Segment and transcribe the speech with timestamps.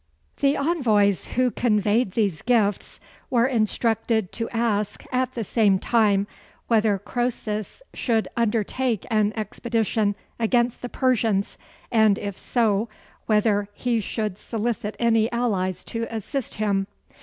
[0.37, 6.25] The envoys who conveyed these gifts were instructed to ask at the same time,
[6.65, 11.55] whether Croesus should undertake an expedition against the Persians
[11.91, 12.89] and if so,
[13.27, 16.87] whether he should solicit any allies to assist him.